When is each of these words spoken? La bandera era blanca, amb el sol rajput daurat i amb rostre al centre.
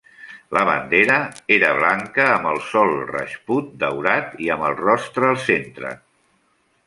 La 0.57 0.61
bandera 0.67 1.17
era 1.57 1.67
blanca, 1.79 2.23
amb 2.37 2.49
el 2.53 2.57
sol 2.71 2.95
rajput 3.11 3.69
daurat 3.83 4.33
i 4.47 4.51
amb 4.57 4.83
rostre 4.83 5.29
al 5.35 5.41
centre. 5.51 5.93